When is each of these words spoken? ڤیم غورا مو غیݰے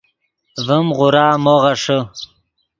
ڤیم 0.65 0.87
غورا 0.97 1.27
مو 1.43 1.55
غیݰے 1.63 1.99